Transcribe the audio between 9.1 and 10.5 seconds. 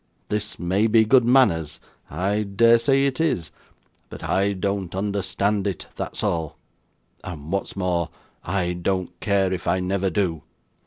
care if I never do.